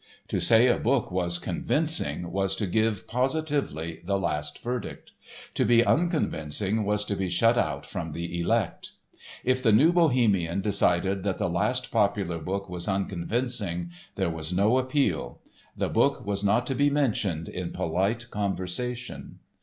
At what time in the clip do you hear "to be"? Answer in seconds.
5.53-5.85, 7.05-7.29, 16.65-16.89